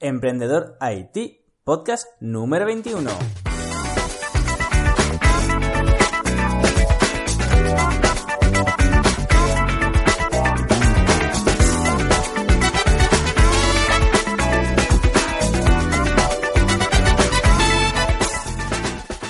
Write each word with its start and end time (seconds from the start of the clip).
Emprendedor 0.00 0.78
IT, 0.80 1.40
podcast 1.64 2.06
número 2.20 2.66
21. 2.66 3.10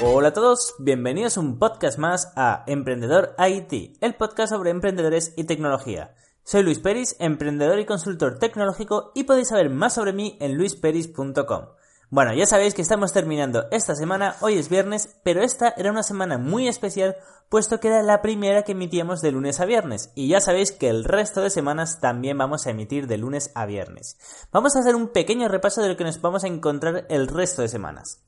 Hola 0.02 0.28
a 0.28 0.32
todos, 0.34 0.74
bienvenidos 0.78 1.38
a 1.38 1.40
un 1.40 1.58
podcast 1.58 1.98
más 1.98 2.30
a 2.36 2.64
Emprendedor 2.66 3.34
IT, 3.38 3.96
el 4.02 4.14
podcast 4.16 4.52
sobre 4.52 4.68
emprendedores 4.68 5.32
y 5.38 5.44
tecnología. 5.44 6.14
Soy 6.50 6.62
Luis 6.62 6.78
Peris, 6.78 7.14
emprendedor 7.18 7.78
y 7.78 7.84
consultor 7.84 8.38
tecnológico 8.38 9.12
y 9.14 9.24
podéis 9.24 9.48
saber 9.48 9.68
más 9.68 9.92
sobre 9.92 10.14
mí 10.14 10.38
en 10.40 10.56
luisperis.com. 10.56 11.66
Bueno, 12.08 12.32
ya 12.32 12.46
sabéis 12.46 12.72
que 12.72 12.80
estamos 12.80 13.12
terminando 13.12 13.66
esta 13.70 13.94
semana, 13.94 14.34
hoy 14.40 14.56
es 14.56 14.70
viernes, 14.70 15.18
pero 15.22 15.42
esta 15.42 15.74
era 15.76 15.90
una 15.90 16.02
semana 16.02 16.38
muy 16.38 16.66
especial 16.66 17.16
puesto 17.50 17.80
que 17.80 17.88
era 17.88 18.02
la 18.02 18.22
primera 18.22 18.62
que 18.62 18.72
emitíamos 18.72 19.20
de 19.20 19.32
lunes 19.32 19.60
a 19.60 19.66
viernes 19.66 20.10
y 20.14 20.28
ya 20.28 20.40
sabéis 20.40 20.72
que 20.72 20.88
el 20.88 21.04
resto 21.04 21.42
de 21.42 21.50
semanas 21.50 22.00
también 22.00 22.38
vamos 22.38 22.66
a 22.66 22.70
emitir 22.70 23.08
de 23.08 23.18
lunes 23.18 23.52
a 23.54 23.66
viernes. 23.66 24.16
Vamos 24.50 24.74
a 24.74 24.78
hacer 24.78 24.96
un 24.96 25.08
pequeño 25.08 25.48
repaso 25.48 25.82
de 25.82 25.88
lo 25.88 25.98
que 25.98 26.04
nos 26.04 26.22
vamos 26.22 26.44
a 26.44 26.48
encontrar 26.48 27.04
el 27.10 27.28
resto 27.28 27.60
de 27.60 27.68
semanas. 27.68 28.22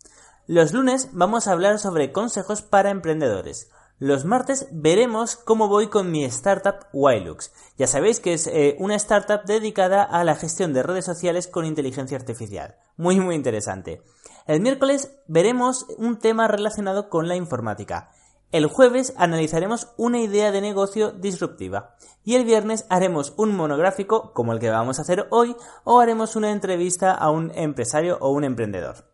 Los 0.47 0.75
lunes 0.75 1.09
vamos 1.13 1.49
a 1.49 1.53
hablar 1.53 1.79
sobre 1.79 2.13
consejos 2.13 2.61
para 2.61 2.91
emprendedores. 2.91 3.71
Los 4.01 4.25
martes 4.25 4.67
veremos 4.73 5.37
cómo 5.37 5.69
voy 5.69 5.89
con 5.89 6.11
mi 6.11 6.25
startup 6.25 6.87
Wilux. 6.95 7.53
Ya 7.77 7.87
sabéis 7.87 8.19
que 8.19 8.33
es 8.33 8.47
eh, 8.47 8.75
una 8.79 8.95
startup 8.95 9.45
dedicada 9.45 10.03
a 10.03 10.25
la 10.25 10.37
gestión 10.37 10.73
de 10.73 10.83
redes 10.83 11.05
sociales 11.05 11.47
con 11.47 11.67
inteligencia 11.67 12.17
artificial. 12.17 12.77
Muy 12.97 13.21
muy 13.21 13.35
interesante. 13.35 14.03
El 14.47 14.63
miércoles 14.63 15.19
veremos 15.29 15.85
un 15.99 16.19
tema 16.19 16.49
relacionado 16.49 17.11
con 17.11 17.29
la 17.29 17.37
informática. 17.37 18.11
El 18.53 18.69
jueves 18.69 19.13
analizaremos 19.19 19.89
una 19.99 20.19
idea 20.19 20.51
de 20.51 20.63
negocio 20.63 21.13
disruptiva. 21.13 21.97
Y 22.25 22.37
el 22.37 22.47
viernes 22.47 22.87
haremos 22.89 23.35
un 23.37 23.55
monográfico, 23.55 24.33
como 24.33 24.55
el 24.55 24.61
que 24.61 24.71
vamos 24.71 24.99
a 24.99 25.03
hacer 25.03 25.27
hoy, 25.29 25.55
o 25.85 26.01
haremos 26.01 26.37
una 26.37 26.53
entrevista 26.53 27.13
a 27.13 27.29
un 27.29 27.53
empresario 27.55 28.17
o 28.23 28.31
un 28.31 28.45
emprendedor. 28.45 29.13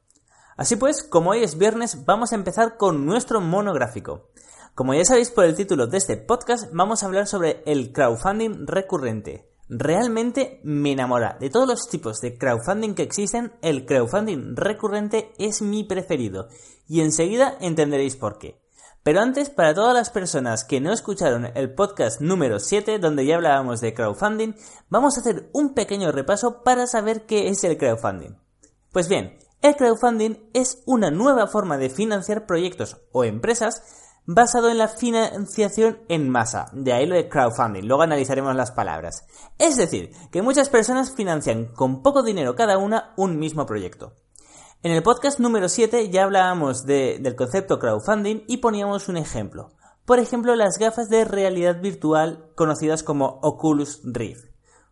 Así 0.57 0.77
pues, 0.77 1.03
como 1.03 1.31
hoy 1.31 1.43
es 1.43 1.59
viernes, 1.59 2.05
vamos 2.05 2.31
a 2.31 2.37
empezar 2.37 2.77
con 2.77 3.05
nuestro 3.05 3.41
monográfico. 3.41 4.31
Como 4.77 4.93
ya 4.93 5.07
sabéis 5.07 5.31
por 5.31 5.47
el 5.47 5.55
título 5.55 5.87
de 5.87 5.97
este 5.97 6.19
podcast, 6.19 6.71
vamos 6.71 7.03
a 7.03 7.07
hablar 7.07 7.27
sobre 7.27 7.63
el 7.65 7.95
crowdfunding 7.95 8.67
recurrente. 8.67 9.51
Realmente 9.71 10.61
me 10.65 10.93
enamora. 10.93 11.39
De 11.41 11.49
todos 11.49 11.67
los 11.67 11.89
tipos 11.89 12.21
de 12.21 12.37
crowdfunding 12.37 12.95
que 12.95 13.03
existen, 13.03 13.55
el 13.63 13.87
crowdfunding 13.87 14.55
recurrente 14.55 15.33
es 15.39 15.63
mi 15.63 15.85
preferido. 15.85 16.49
Y 16.87 17.01
enseguida 17.01 17.57
entenderéis 17.59 18.17
por 18.17 18.37
qué. 18.37 18.61
Pero 19.03 19.21
antes, 19.21 19.49
para 19.49 19.73
todas 19.73 19.95
las 19.95 20.11
personas 20.11 20.65
que 20.65 20.83
no 20.83 20.93
escucharon 20.93 21.51
el 21.55 21.73
podcast 21.73 22.21
número 22.21 22.61
7, 22.61 22.99
donde 22.99 23.25
ya 23.25 23.37
hablábamos 23.37 23.81
de 23.81 23.95
crowdfunding, 23.95 24.57
vamos 24.91 25.17
a 25.17 25.21
hacer 25.21 25.49
un 25.55 25.73
pequeño 25.73 26.13
repaso 26.13 26.63
para 26.63 26.87
saber 26.87 27.25
qué 27.25 27.49
es 27.49 27.65
el 27.65 27.79
crowdfunding. 27.79 28.37
Pues 28.93 29.09
bien, 29.09 29.39
el 29.63 29.75
crowdfunding 29.75 30.51
es 30.53 30.83
una 30.85 31.11
nueva 31.11 31.47
forma 31.47 31.79
de 31.79 31.89
financiar 31.89 32.45
proyectos 32.45 32.99
o 33.13 33.25
empresas 33.25 34.06
basado 34.27 34.69
en 34.71 34.79
la 34.79 34.89
financiación 34.89 36.01
en 36.09 36.29
masa, 36.29 36.67
de 36.73 36.93
ahí 36.93 37.07
lo 37.07 37.15
de 37.15 37.29
crowdfunding, 37.29 37.85
luego 37.85 38.03
analizaremos 38.03 38.55
las 38.57 38.73
palabras. 38.73 39.25
Es 39.59 39.77
decir, 39.77 40.11
que 40.33 40.43
muchas 40.43 40.69
personas 40.69 41.15
financian 41.15 41.67
con 41.67 42.03
poco 42.03 42.23
dinero 42.23 42.57
cada 42.57 42.77
una 42.77 43.15
un 43.17 43.39
mismo 43.39 43.67
proyecto. 43.67 44.15
En 44.83 44.93
el 44.93 45.03
podcast 45.03 45.39
número 45.39 45.69
7 45.69 46.11
ya 46.11 46.25
hablábamos 46.25 46.85
del 46.85 47.37
concepto 47.37 47.79
crowdfunding 47.79 48.43
y 48.47 48.59
poníamos 48.59 49.09
un 49.09 49.17
ejemplo. 49.17 49.71
Por 50.05 50.19
ejemplo, 50.19 50.55
las 50.55 50.79
gafas 50.79 51.09
de 51.09 51.25
realidad 51.25 51.81
virtual 51.81 52.51
conocidas 52.55 53.03
como 53.03 53.41
Oculus 53.43 54.01
Rift. 54.05 54.45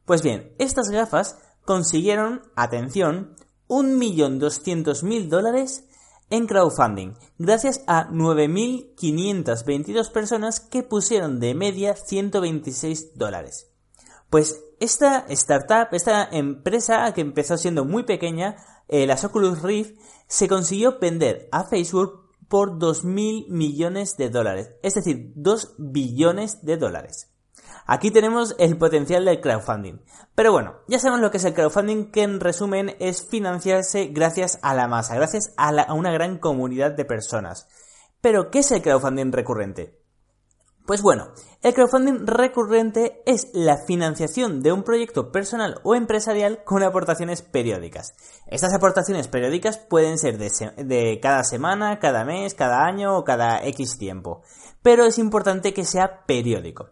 Pues 0.04 0.22
bien, 0.22 0.54
estas 0.58 0.90
gafas 0.90 1.38
consiguieron, 1.64 2.42
atención, 2.56 3.36
1.200.000 3.68 5.28
dólares 5.28 5.84
en 6.30 6.46
crowdfunding, 6.46 7.14
gracias 7.38 7.82
a 7.86 8.08
9.522 8.08 10.10
personas 10.10 10.60
que 10.60 10.82
pusieron 10.82 11.40
de 11.40 11.54
media 11.54 11.94
126 11.94 13.16
dólares. 13.16 13.70
Pues 14.30 14.62
esta 14.80 15.26
startup, 15.28 15.88
esta 15.92 16.28
empresa 16.30 17.12
que 17.14 17.20
empezó 17.20 17.56
siendo 17.56 17.84
muy 17.84 18.04
pequeña, 18.04 18.56
eh, 18.88 19.06
la 19.06 19.14
Oculus 19.14 19.62
Rift, 19.62 19.96
se 20.26 20.48
consiguió 20.48 20.98
vender 20.98 21.48
a 21.52 21.64
Facebook 21.64 22.30
por 22.48 22.78
2.000 22.78 23.48
millones 23.48 24.16
de 24.16 24.30
dólares, 24.30 24.72
es 24.82 24.94
decir, 24.94 25.32
2 25.36 25.74
billones 25.78 26.64
de 26.64 26.76
dólares. 26.76 27.33
Aquí 27.86 28.10
tenemos 28.10 28.54
el 28.58 28.78
potencial 28.78 29.24
del 29.24 29.40
crowdfunding. 29.40 30.00
Pero 30.34 30.52
bueno, 30.52 30.76
ya 30.88 30.98
sabemos 30.98 31.20
lo 31.20 31.30
que 31.30 31.36
es 31.36 31.44
el 31.44 31.54
crowdfunding, 31.54 32.10
que 32.10 32.22
en 32.22 32.40
resumen 32.40 32.96
es 32.98 33.26
financiarse 33.28 34.06
gracias 34.06 34.58
a 34.62 34.74
la 34.74 34.88
masa, 34.88 35.14
gracias 35.14 35.52
a, 35.56 35.92
una 35.92 36.12
gran 36.12 36.38
comunidad 36.38 36.92
de 36.92 37.04
personas. 37.04 37.68
Pero, 38.20 38.50
¿qué 38.50 38.60
es 38.60 38.70
el 38.72 38.82
crowdfunding 38.82 39.32
recurrente? 39.32 40.04
Pues 40.86 41.00
bueno, 41.00 41.32
el 41.62 41.72
crowdfunding 41.72 42.26
recurrente 42.26 43.22
es 43.24 43.48
la 43.54 43.78
financiación 43.86 44.60
de 44.60 44.70
un 44.70 44.82
proyecto 44.82 45.32
personal 45.32 45.80
o 45.82 45.94
empresarial 45.94 46.62
con 46.62 46.82
aportaciones 46.82 47.40
periódicas. 47.40 48.14
Estas 48.46 48.74
aportaciones 48.74 49.28
periódicas 49.28 49.78
pueden 49.78 50.18
ser 50.18 50.36
de, 50.36 50.50
de, 50.84 51.20
cada 51.22 51.42
semana, 51.42 51.98
cada 52.00 52.26
mes, 52.26 52.54
cada 52.54 52.84
año 52.84 53.16
o 53.16 53.24
cada 53.24 53.64
X 53.64 53.96
tiempo, 53.96 54.42
pero 54.82 55.06
es 55.06 55.16
importante 55.16 55.72
que 55.72 55.86
sea 55.86 56.26
periódico. 56.26 56.90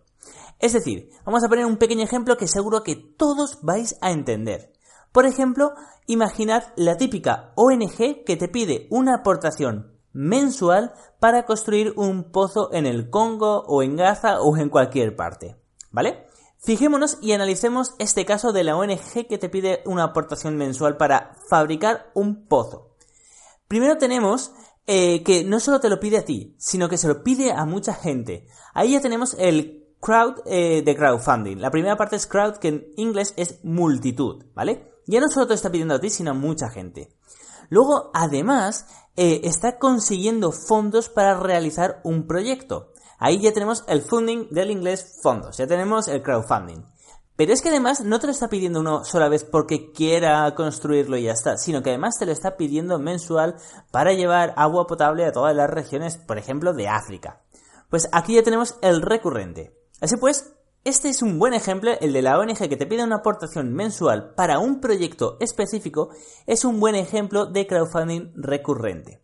Es 0.59 0.72
decir, 0.72 1.10
vamos 1.25 1.43
a 1.44 1.49
poner 1.49 1.66
un 1.66 1.77
pequeño 1.77 2.05
ejemplo 2.05 2.37
que 2.37 2.47
seguro 2.47 2.83
que 2.83 2.97
todos 2.97 3.59
vais 3.62 3.97
a 4.00 4.12
entender. 4.12 4.72
Por 5.12 5.27
ejemplo, 5.27 5.72
imaginad 6.06 6.65
la 6.77 6.97
típica 6.97 7.53
ONG 7.56 8.25
que 8.25 8.37
te 8.37 8.49
pide 8.49 8.87
una 8.91 9.16
aportación 9.16 9.99
mensual 10.12 10.93
para 11.21 11.44
construir 11.44 11.93
un 11.97 12.31
pozo 12.31 12.72
en 12.72 12.87
el 12.87 13.10
Congo 13.10 13.65
o 13.66 13.83
en 13.83 13.97
Gaza 13.97 14.41
o 14.41 14.56
en 14.56 14.69
cualquier 14.69 15.16
parte. 15.16 15.56
¿Vale? 15.91 16.27
Fijémonos 16.59 17.19
y 17.21 17.33
analicemos 17.33 17.94
este 17.99 18.25
caso 18.25 18.53
de 18.53 18.62
la 18.62 18.77
ONG 18.77 19.27
que 19.28 19.39
te 19.39 19.49
pide 19.49 19.83
una 19.84 20.04
aportación 20.04 20.56
mensual 20.56 20.97
para 20.97 21.37
fabricar 21.49 22.10
un 22.15 22.47
pozo. 22.47 22.94
Primero 23.66 23.99
tenemos 23.99 24.53
eh, 24.87 25.22
que 25.25 25.44
no 25.44 25.60
solo 25.60 25.81
te 25.81 25.89
lo 25.89 25.99
pide 25.99 26.19
a 26.19 26.25
ti, 26.25 26.54
sino 26.59 26.89
que 26.89 26.99
se 26.99 27.09
lo 27.09 27.22
pide 27.22 27.53
a 27.53 27.65
mucha 27.65 27.94
gente. 27.94 28.47
Ahí 28.75 28.93
ya 28.93 29.00
tenemos 29.00 29.34
el 29.39 29.81
crowd 30.03 30.41
eh, 30.47 30.83
de 30.85 30.97
crowdfunding. 30.97 31.59
La 31.59 31.71
primera 31.71 31.97
parte 31.97 32.17
es 32.17 32.27
crowd, 32.27 32.57
que 32.57 32.69
en 32.69 32.87
inglés 32.97 33.33
es 33.37 33.65
multitud, 33.65 34.45
¿vale? 34.53 34.93
Ya 35.07 35.21
no 35.21 35.29
solo 35.29 35.47
te 35.47 35.55
está 35.55 35.71
pidiendo 35.71 35.95
a 35.95 36.01
ti, 36.01 36.11
sino 36.11 36.33
a 36.33 36.35
mucha 36.35 36.69
gente. 36.69 37.17
Luego, 37.71 38.11
además, 38.13 38.87
eh, 39.17 39.43
está 39.45 39.79
consiguiendo 39.79 40.51
fondos 40.51 41.09
para 41.09 41.39
realizar 41.39 42.01
un 42.03 42.27
proyecto. 42.27 42.93
Ahí 43.19 43.41
ya 43.41 43.53
tenemos 43.53 43.85
el 43.87 44.03
funding 44.03 44.49
del 44.51 44.73
inglés 44.73 45.21
fondos, 45.23 45.57
ya 45.57 45.69
tenemos 45.69 46.09
el 46.09 46.23
crowdfunding. 46.23 46.84
Pero 47.37 47.53
es 47.53 47.63
que 47.63 47.69
además 47.69 48.05
no 48.05 48.19
te 48.19 48.27
lo 48.27 48.33
está 48.33 48.49
pidiendo 48.49 48.81
uno 48.81 49.05
sola 49.05 49.29
vez 49.29 49.45
porque 49.45 49.93
quiera 49.93 50.53
construirlo 50.55 51.17
y 51.17 51.25
ya 51.25 51.33
está, 51.33 51.57
sino 51.57 51.83
que 51.83 51.91
además 51.91 52.17
te 52.19 52.27
lo 52.27 52.33
está 52.33 52.57
pidiendo 52.57 52.99
mensual 52.99 53.57
para 53.93 54.13
llevar 54.13 54.53
agua 54.57 54.87
potable 54.87 55.25
a 55.25 55.33
todas 55.33 55.55
las 55.55 55.71
regiones, 55.71 56.19
por 56.19 56.39
ejemplo, 56.39 56.75
de 56.75 56.89
África. 56.89 57.41
Pues 57.89 58.09
aquí 58.13 58.34
ya 58.34 58.43
tenemos 58.43 58.77
el 58.83 59.01
recurrente. 59.01 59.81
Así 60.03 60.17
pues, 60.17 60.53
este 60.83 61.11
es 61.11 61.23
un 61.23 61.39
buen 61.39 61.55
ejemplo, 61.55 61.93
el 62.01 62.13
de 62.13 62.23
la 62.23 62.37
ONG 62.37 62.69
que 62.69 62.77
te 62.77 62.87
pide 62.87 63.05
una 63.05 63.19
aportación 63.19 63.73
mensual 63.73 64.35
para 64.35 64.59
un 64.59 64.81
proyecto 64.81 65.37
específico, 65.39 66.11
es 66.49 66.65
un 66.65 66.81
buen 66.81 66.97
ejemplo 66.97 67.47
de 67.47 67.69
crowdfunding 67.69 68.33
recurrente. 68.34 69.22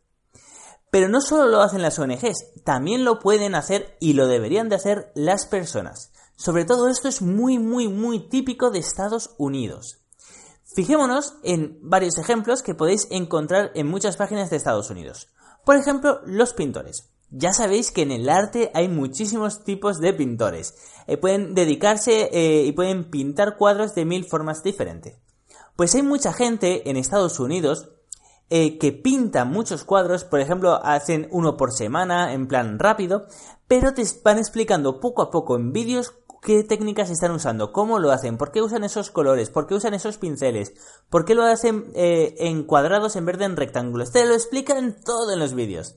Pero 0.93 1.09
no 1.09 1.21
solo 1.21 1.49
lo 1.49 1.63
hacen 1.63 1.83
las 1.83 1.99
ONGs, 1.99 2.63
también 2.65 3.05
lo 3.05 3.19
pueden 3.19 3.57
hacer 3.57 3.97
y 3.99 4.13
lo 4.13 4.29
deberían 4.29 4.69
de 4.69 4.77
hacer 4.77 5.11
las 5.17 5.47
personas. 5.47 6.13
Sobre 6.37 6.65
todo 6.65 6.89
esto 6.89 7.09
es 7.09 7.23
muy 7.23 7.59
muy 7.59 7.89
muy 7.89 8.29
típico 8.29 8.71
de 8.71 8.79
Estados 8.79 9.35
Unidos. 9.37 10.05
Fijémonos 10.77 11.35
en 11.43 11.81
varios 11.83 12.19
ejemplos 12.19 12.63
que 12.63 12.77
podéis 12.77 13.09
encontrar 13.11 13.73
en 13.75 13.89
muchas 13.89 14.17
páginas 14.17 14.49
de 14.49 14.57
Estados 14.57 14.91
Unidos. 14.91 15.27
Por 15.65 15.75
ejemplo, 15.75 16.21
los 16.25 16.55
pintores. 16.55 17.11
Ya 17.31 17.53
sabéis 17.53 17.93
que 17.93 18.03
en 18.03 18.11
el 18.11 18.29
arte 18.29 18.71
hay 18.75 18.89
muchísimos 18.89 19.65
tipos 19.65 20.01
de 20.01 20.15
pintores. 20.15 20.75
Eh, 21.07 21.17
pueden 21.17 21.55
dedicarse 21.55 22.31
eh, 22.33 22.65
y 22.65 22.73
pueden 22.73 23.11
pintar 23.11 23.57
cuadros 23.57 23.95
de 23.95 24.05
mil 24.05 24.25
formas 24.25 24.63
diferentes. 24.63 25.17
Pues 25.77 25.95
hay 25.95 26.03
mucha 26.03 26.33
gente 26.33 26.89
en 26.91 26.97
Estados 26.97 27.39
Unidos 27.39 27.91
eh, 28.51 28.79
que 28.79 28.93
pinta 28.93 29.45
muchos 29.45 29.85
cuadros, 29.85 30.25
por 30.25 30.41
ejemplo, 30.41 30.81
hacen 30.83 31.29
uno 31.31 31.59
por 31.59 31.73
semana 31.73 32.33
en 32.33 32.49
plan 32.49 32.79
rápido, 32.79 33.27
pero 33.67 33.93
te 33.93 34.03
van 34.25 34.39
explicando 34.39 35.01
poco 35.01 35.21
a 35.21 35.31
poco 35.31 35.57
en 35.57 35.73
vídeos 35.73 36.15
qué 36.41 36.65
técnicas 36.65 37.11
están 37.11 37.33
usando, 37.33 37.73
cómo 37.73 37.99
lo 37.99 38.11
hacen, 38.11 38.39
por 38.39 38.51
qué 38.51 38.63
usan 38.63 38.85
esos 38.85 39.11
colores, 39.11 39.51
por 39.51 39.67
qué 39.67 39.75
usan 39.75 39.93
esos 39.93 40.17
pinceles, 40.17 40.73
por 41.11 41.27
qué 41.27 41.35
lo 41.35 41.45
hacen 41.45 41.91
eh, 41.95 42.37
en 42.39 42.65
cuadrados 42.65 43.17
en 43.17 43.27
vez 43.27 43.39
de 43.39 43.45
en 43.45 43.57
rectángulos. 43.57 44.13
Te 44.13 44.25
lo 44.25 44.35
explican 44.35 44.97
todo 45.05 45.33
en 45.33 45.41
los 45.41 45.53
vídeos. 45.53 45.97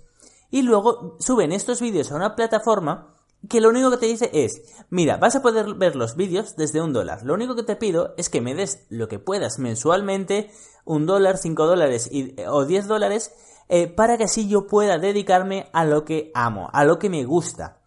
Y 0.51 0.61
luego 0.61 1.15
suben 1.19 1.53
estos 1.53 1.81
vídeos 1.81 2.11
a 2.11 2.15
una 2.15 2.35
plataforma 2.35 3.15
que 3.49 3.61
lo 3.61 3.69
único 3.69 3.89
que 3.89 3.97
te 3.97 4.05
dice 4.05 4.29
es, 4.33 4.61
mira, 4.89 5.17
vas 5.17 5.35
a 5.35 5.41
poder 5.41 5.73
ver 5.73 5.95
los 5.95 6.15
vídeos 6.15 6.55
desde 6.55 6.81
un 6.81 6.93
dólar. 6.93 7.23
Lo 7.23 7.33
único 7.33 7.55
que 7.55 7.63
te 7.63 7.75
pido 7.75 8.13
es 8.17 8.29
que 8.29 8.41
me 8.41 8.53
des 8.53 8.85
lo 8.89 9.07
que 9.07 9.17
puedas 9.17 9.57
mensualmente, 9.57 10.51
un 10.85 11.05
dólar, 11.05 11.37
cinco 11.37 11.65
dólares 11.65 12.11
o 12.47 12.65
diez 12.65 12.87
dólares, 12.87 13.33
eh, 13.69 13.87
para 13.87 14.17
que 14.17 14.25
así 14.25 14.47
yo 14.47 14.67
pueda 14.67 14.99
dedicarme 14.99 15.69
a 15.73 15.85
lo 15.85 16.05
que 16.05 16.31
amo, 16.35 16.69
a 16.73 16.83
lo 16.83 16.99
que 16.99 17.09
me 17.09 17.23
gusta. 17.23 17.81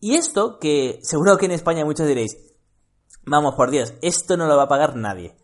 Y 0.00 0.14
esto, 0.14 0.58
que 0.58 0.98
seguro 1.02 1.36
que 1.36 1.46
en 1.46 1.52
España 1.52 1.84
muchos 1.84 2.08
diréis, 2.08 2.36
vamos 3.24 3.54
por 3.54 3.70
Dios, 3.70 3.94
esto 4.02 4.36
no 4.36 4.46
lo 4.46 4.56
va 4.56 4.64
a 4.64 4.68
pagar 4.68 4.96
nadie. 4.96 5.36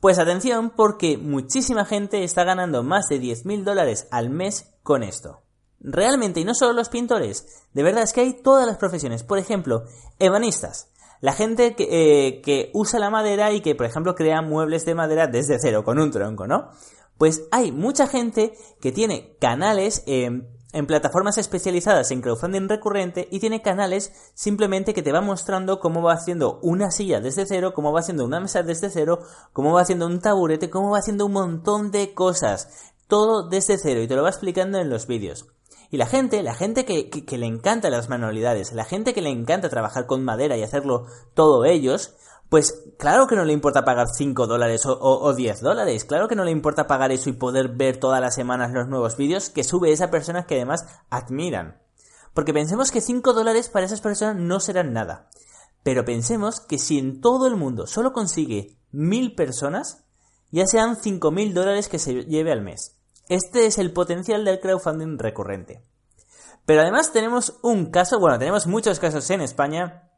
Pues 0.00 0.18
atención 0.18 0.70
porque 0.70 1.18
muchísima 1.18 1.84
gente 1.84 2.24
está 2.24 2.44
ganando 2.44 2.82
más 2.82 3.08
de 3.08 3.20
10.000 3.20 3.64
dólares 3.64 4.08
al 4.10 4.30
mes 4.30 4.72
con 4.82 5.02
esto. 5.02 5.40
Realmente, 5.80 6.40
y 6.40 6.44
no 6.44 6.54
solo 6.54 6.74
los 6.74 6.90
pintores, 6.90 7.46
de 7.72 7.82
verdad 7.82 8.02
es 8.02 8.12
que 8.12 8.20
hay 8.20 8.34
todas 8.34 8.66
las 8.66 8.76
profesiones. 8.76 9.22
Por 9.22 9.38
ejemplo, 9.38 9.84
ebanistas. 10.18 10.90
La 11.20 11.32
gente 11.32 11.74
que, 11.74 11.88
eh, 11.90 12.42
que 12.42 12.70
usa 12.74 12.98
la 12.98 13.10
madera 13.10 13.52
y 13.52 13.60
que, 13.60 13.74
por 13.74 13.86
ejemplo, 13.86 14.14
crea 14.14 14.42
muebles 14.42 14.84
de 14.84 14.94
madera 14.94 15.26
desde 15.26 15.58
cero, 15.60 15.84
con 15.84 15.98
un 15.98 16.10
tronco, 16.10 16.46
¿no? 16.46 16.70
Pues 17.18 17.42
hay 17.50 17.72
mucha 17.72 18.06
gente 18.06 18.54
que 18.80 18.92
tiene 18.92 19.36
canales 19.38 20.02
en 20.06 20.86
plataformas 20.86 21.36
especializadas 21.36 22.10
en 22.10 22.22
crowdfunding 22.22 22.68
recurrente 22.68 23.28
y 23.30 23.40
tiene 23.40 23.60
canales 23.60 24.12
simplemente 24.34 24.94
que 24.94 25.02
te 25.02 25.12
va 25.12 25.20
mostrando 25.20 25.80
cómo 25.80 26.02
va 26.02 26.14
haciendo 26.14 26.58
una 26.62 26.90
silla 26.90 27.20
desde 27.20 27.44
cero, 27.44 27.74
cómo 27.74 27.92
va 27.92 28.00
haciendo 28.00 28.24
una 28.24 28.40
mesa 28.40 28.62
desde 28.62 28.88
cero, 28.88 29.20
cómo 29.52 29.74
va 29.74 29.82
haciendo 29.82 30.06
un 30.06 30.20
taburete, 30.20 30.70
cómo 30.70 30.90
va 30.90 30.98
haciendo 30.98 31.26
un 31.26 31.32
montón 31.32 31.90
de 31.90 32.14
cosas. 32.14 32.92
Todo 33.06 33.48
desde 33.48 33.76
cero 33.76 34.00
y 34.00 34.08
te 34.08 34.16
lo 34.16 34.22
va 34.22 34.30
explicando 34.30 34.78
en 34.78 34.88
los 34.88 35.06
vídeos. 35.06 35.46
Y 35.90 35.96
la 35.96 36.06
gente, 36.06 36.42
la 36.42 36.54
gente 36.54 36.84
que, 36.84 37.36
le 37.36 37.46
encanta 37.46 37.90
las 37.90 38.08
manualidades, 38.08 38.72
la 38.72 38.84
gente 38.84 39.12
que 39.12 39.22
le 39.22 39.30
encanta 39.30 39.68
trabajar 39.68 40.06
con 40.06 40.24
madera 40.24 40.56
y 40.56 40.62
hacerlo 40.62 41.06
todo 41.34 41.64
ellos, 41.64 42.14
pues 42.48 42.84
claro 42.96 43.26
que 43.26 43.34
no 43.34 43.44
le 43.44 43.52
importa 43.52 43.84
pagar 43.84 44.06
5 44.08 44.46
dólares 44.46 44.82
o, 44.86 45.32
10 45.34 45.60
dólares, 45.60 46.04
claro 46.04 46.28
que 46.28 46.36
no 46.36 46.44
le 46.44 46.52
importa 46.52 46.86
pagar 46.86 47.10
eso 47.10 47.28
y 47.28 47.32
poder 47.32 47.70
ver 47.70 47.98
todas 47.98 48.20
las 48.20 48.36
semanas 48.36 48.72
los 48.72 48.86
nuevos 48.86 49.16
vídeos 49.16 49.50
que 49.50 49.64
sube 49.64 49.90
esa 49.90 50.10
persona 50.10 50.46
que 50.46 50.56
además 50.56 50.86
admiran. 51.10 51.80
Porque 52.34 52.54
pensemos 52.54 52.92
que 52.92 53.00
5 53.00 53.32
dólares 53.32 53.68
para 53.68 53.86
esas 53.86 54.00
personas 54.00 54.36
no 54.36 54.60
serán 54.60 54.92
nada. 54.92 55.28
Pero 55.82 56.04
pensemos 56.04 56.60
que 56.60 56.78
si 56.78 56.98
en 56.98 57.20
todo 57.20 57.48
el 57.48 57.56
mundo 57.56 57.88
solo 57.88 58.12
consigue 58.12 58.76
1000 58.92 59.34
personas, 59.34 60.04
ya 60.52 60.66
sean 60.66 60.96
5.000 60.96 61.52
dólares 61.52 61.88
que 61.88 61.98
se 61.98 62.24
lleve 62.26 62.52
al 62.52 62.62
mes. 62.62 62.99
Este 63.30 63.64
es 63.64 63.78
el 63.78 63.94
potencial 63.94 64.44
del 64.44 64.60
crowdfunding 64.60 65.18
recurrente. 65.18 65.82
Pero 66.66 66.82
además 66.82 67.12
tenemos 67.12 67.58
un 67.62 67.86
caso, 67.86 68.20
bueno, 68.20 68.38
tenemos 68.38 68.66
muchos 68.66 69.00
casos 69.00 69.30
en 69.30 69.40
España 69.40 70.10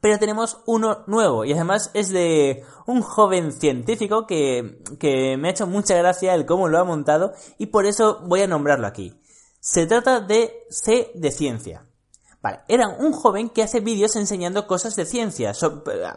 pero 0.00 0.18
tenemos 0.18 0.62
uno 0.66 1.04
nuevo 1.06 1.44
y 1.44 1.52
además 1.52 1.90
es 1.94 2.08
de 2.10 2.64
un 2.86 3.02
joven 3.02 3.52
científico 3.52 4.26
que, 4.26 4.82
que 4.98 5.36
me 5.36 5.48
ha 5.48 5.50
hecho 5.50 5.66
mucha 5.66 5.94
gracia 5.96 6.34
el 6.34 6.46
cómo 6.46 6.68
lo 6.68 6.78
ha 6.78 6.84
montado 6.84 7.34
y 7.58 7.66
por 7.66 7.86
eso 7.86 8.20
voy 8.26 8.40
a 8.40 8.46
nombrarlo 8.46 8.86
aquí. 8.86 9.20
Se 9.60 9.86
trata 9.86 10.20
de 10.20 10.64
C 10.70 11.10
de 11.14 11.30
ciencia. 11.30 11.86
Vale, 12.42 12.60
era 12.68 12.88
un 12.88 13.12
joven 13.12 13.50
que 13.50 13.62
hace 13.62 13.80
vídeos 13.80 14.16
enseñando 14.16 14.66
cosas 14.66 14.96
de 14.96 15.04
ciencia 15.04 15.52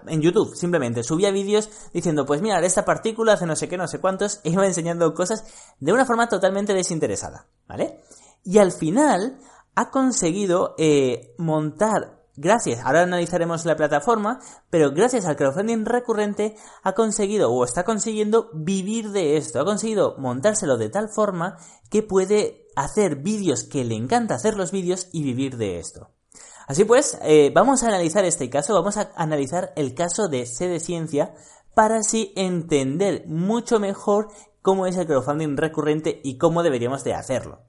en 0.07 0.21
YouTube, 0.21 0.55
simplemente. 0.55 1.03
Subía 1.03 1.31
vídeos 1.31 1.69
diciendo, 1.93 2.25
pues 2.25 2.41
mira, 2.41 2.59
esta 2.61 2.85
partícula 2.85 3.33
hace 3.33 3.45
no 3.45 3.57
sé 3.57 3.67
qué, 3.67 3.77
no 3.77 3.87
sé 3.87 3.99
cuántos, 3.99 4.39
e 4.43 4.49
iba 4.51 4.65
enseñando 4.65 5.13
cosas 5.13 5.43
de 5.79 5.91
una 5.91 6.05
forma 6.05 6.29
totalmente 6.29 6.73
desinteresada, 6.73 7.47
¿vale? 7.67 7.99
Y 8.43 8.59
al 8.59 8.71
final 8.71 9.37
ha 9.75 9.89
conseguido 9.89 10.75
eh, 10.77 11.33
montar 11.37 12.23
gracias, 12.35 12.79
ahora 12.83 13.03
analizaremos 13.03 13.65
la 13.65 13.75
plataforma, 13.75 14.39
pero 14.69 14.91
gracias 14.91 15.25
al 15.25 15.35
crowdfunding 15.35 15.85
recurrente 15.85 16.55
ha 16.83 16.93
conseguido 16.93 17.51
o 17.51 17.63
está 17.63 17.83
consiguiendo 17.83 18.49
vivir 18.53 19.11
de 19.11 19.37
esto, 19.37 19.59
ha 19.59 19.65
conseguido 19.65 20.15
montárselo 20.17 20.77
de 20.77 20.89
tal 20.89 21.09
forma 21.09 21.57
que 21.89 22.01
puede 22.01 22.67
hacer 22.75 23.17
vídeos 23.17 23.63
que 23.63 23.83
le 23.83 23.95
encanta 23.95 24.35
hacer 24.35 24.55
los 24.55 24.71
vídeos 24.71 25.09
y 25.11 25.23
vivir 25.23 25.57
de 25.57 25.79
esto. 25.79 26.12
Así 26.67 26.85
pues, 26.85 27.17
eh, 27.21 27.51
vamos 27.53 27.83
a 27.83 27.87
analizar 27.87 28.25
este 28.25 28.49
caso, 28.49 28.73
vamos 28.73 28.97
a 28.97 29.11
analizar 29.15 29.73
el 29.75 29.93
caso 29.93 30.27
de 30.27 30.45
C 30.45 30.67
de 30.67 30.79
Ciencia 30.79 31.33
para 31.73 31.97
así 31.97 32.31
entender 32.35 33.25
mucho 33.27 33.79
mejor 33.79 34.29
cómo 34.61 34.85
es 34.85 34.95
el 34.95 35.07
crowdfunding 35.07 35.57
recurrente 35.57 36.21
y 36.23 36.37
cómo 36.37 36.63
deberíamos 36.63 37.03
de 37.03 37.13
hacerlo. 37.13 37.61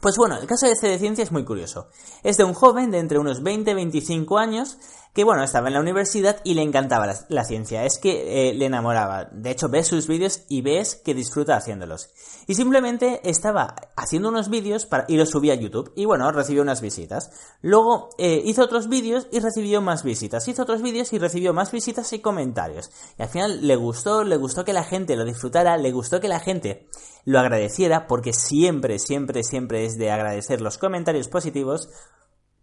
Pues 0.00 0.16
bueno, 0.18 0.36
el 0.36 0.46
caso 0.46 0.66
de 0.66 0.76
C 0.76 0.86
de 0.86 0.98
Ciencia 0.98 1.22
es 1.22 1.32
muy 1.32 1.44
curioso. 1.44 1.88
Es 2.22 2.36
de 2.36 2.44
un 2.44 2.52
joven 2.52 2.90
de 2.90 2.98
entre 2.98 3.18
unos 3.18 3.42
20 3.42 3.70
y 3.70 3.74
25 3.74 4.36
años 4.36 4.76
que 5.14 5.22
bueno, 5.22 5.44
estaba 5.44 5.68
en 5.68 5.74
la 5.74 5.80
universidad 5.80 6.40
y 6.42 6.54
le 6.54 6.62
encantaba 6.62 7.06
la, 7.28 7.44
ciencia, 7.44 7.84
es 7.84 7.98
que 7.98 8.50
eh, 8.50 8.54
le 8.54 8.66
enamoraba. 8.66 9.28
De 9.30 9.52
hecho, 9.52 9.68
ves 9.68 9.86
sus 9.86 10.08
vídeos 10.08 10.42
y 10.48 10.60
ves 10.60 10.96
que 10.96 11.14
disfruta 11.14 11.56
haciéndolos. 11.56 12.10
Y 12.48 12.56
simplemente 12.56 13.20
estaba 13.22 13.76
haciendo 13.94 14.30
unos 14.30 14.50
vídeos 14.50 14.86
para, 14.86 15.04
y 15.06 15.16
los 15.16 15.30
subía 15.30 15.52
a 15.52 15.56
YouTube. 15.56 15.92
Y 15.94 16.04
bueno, 16.04 16.32
recibió 16.32 16.62
unas 16.62 16.80
visitas. 16.80 17.30
Luego 17.62 18.08
eh, 18.18 18.42
hizo 18.44 18.64
otros 18.64 18.88
vídeos 18.88 19.28
y 19.30 19.38
recibió 19.38 19.80
más 19.80 20.02
visitas. 20.02 20.48
Hizo 20.48 20.62
otros 20.62 20.82
vídeos 20.82 21.12
y 21.12 21.18
recibió 21.20 21.54
más 21.54 21.70
visitas 21.70 22.12
y 22.12 22.18
comentarios. 22.18 22.90
Y 23.16 23.22
al 23.22 23.28
final 23.28 23.64
le 23.64 23.76
gustó, 23.76 24.24
le 24.24 24.36
gustó 24.36 24.64
que 24.64 24.72
la 24.72 24.82
gente 24.82 25.14
lo 25.14 25.24
disfrutara, 25.24 25.76
le 25.76 25.92
gustó 25.92 26.20
que 26.20 26.28
la 26.28 26.40
gente 26.40 26.88
lo 27.24 27.38
agradeciera, 27.38 28.08
porque 28.08 28.32
siempre, 28.32 28.98
siempre, 28.98 29.44
siempre 29.44 29.84
es 29.84 29.96
de 29.96 30.10
agradecer 30.10 30.60
los 30.60 30.76
comentarios 30.76 31.28
positivos 31.28 31.88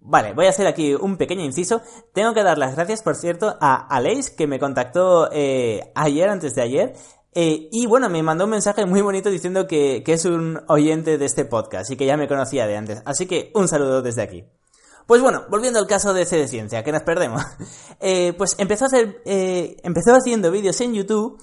Vale, 0.03 0.33
voy 0.33 0.47
a 0.47 0.49
hacer 0.49 0.65
aquí 0.65 0.95
un 0.95 1.15
pequeño 1.15 1.45
inciso. 1.45 1.81
Tengo 2.11 2.33
que 2.33 2.43
dar 2.43 2.57
las 2.57 2.75
gracias, 2.75 3.03
por 3.03 3.15
cierto, 3.15 3.55
a 3.61 3.75
Aleix, 3.75 4.31
que 4.31 4.47
me 4.47 4.59
contactó 4.59 5.29
eh, 5.31 5.91
ayer, 5.93 6.27
antes 6.27 6.55
de 6.55 6.61
ayer. 6.63 6.93
Eh, 7.33 7.69
y 7.71 7.85
bueno, 7.85 8.09
me 8.09 8.23
mandó 8.23 8.45
un 8.45 8.49
mensaje 8.49 8.85
muy 8.87 9.01
bonito 9.01 9.29
diciendo 9.29 9.67
que, 9.67 10.03
es 10.05 10.25
un 10.25 10.59
oyente 10.67 11.19
de 11.19 11.25
este 11.25 11.45
podcast 11.45 11.91
y 11.91 11.97
que 11.97 12.07
ya 12.07 12.17
me 12.17 12.27
conocía 12.27 12.65
de 12.65 12.77
antes. 12.77 13.03
Así 13.05 13.27
que 13.27 13.51
un 13.53 13.67
saludo 13.67 14.01
desde 14.01 14.23
aquí. 14.23 14.43
Pues 15.05 15.21
bueno, 15.21 15.43
volviendo 15.49 15.77
al 15.77 15.87
caso 15.87 16.13
de 16.15 16.25
C 16.25 16.35
de 16.37 16.47
Ciencia, 16.47 16.83
que 16.83 16.91
nos 16.91 17.03
perdemos. 17.03 17.43
Eh, 18.03 18.33
pues 18.35 18.55
empezó 18.57 18.85
a 18.85 18.87
hacer, 18.87 19.21
empezó 19.23 20.15
haciendo 20.15 20.49
vídeos 20.49 20.81
en 20.81 20.95
YouTube 20.95 21.39